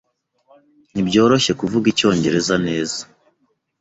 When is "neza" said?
2.67-2.99